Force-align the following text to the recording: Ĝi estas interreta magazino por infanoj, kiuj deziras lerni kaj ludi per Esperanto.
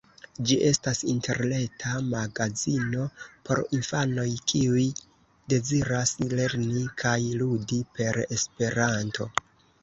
Ĝi 0.49 0.55
estas 0.67 0.99
interreta 1.11 1.91
magazino 2.13 3.03
por 3.49 3.61
infanoj, 3.79 4.25
kiuj 4.53 4.87
deziras 5.55 6.15
lerni 6.41 6.83
kaj 7.03 7.15
ludi 7.43 7.81
per 8.01 8.21
Esperanto. 8.39 9.31